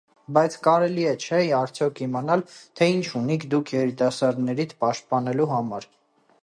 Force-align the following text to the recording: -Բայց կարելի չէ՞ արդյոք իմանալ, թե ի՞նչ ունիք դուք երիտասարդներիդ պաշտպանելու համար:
-Բայց 0.35 0.53
կարելի 0.67 1.03
չէ՞ 1.09 1.41
արդյոք 1.57 2.01
իմանալ, 2.05 2.43
թե 2.81 2.89
ի՞նչ 2.95 3.05
ունիք 3.21 3.47
դուք 3.53 3.73
երիտասարդներիդ 3.77 4.77
պաշտպանելու 4.85 5.51
համար: 5.57 5.89